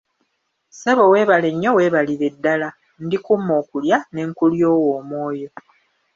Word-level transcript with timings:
Ssebo 0.71 1.03
weebale 1.11 1.49
nnyo 1.53 1.71
weebalire 1.77 2.27
ddala, 2.35 2.69
ndikumma 3.05 3.53
okulya 3.61 3.97
ne 4.13 4.21
nkulyowa 4.29 4.89
omwoyo! 4.99 5.49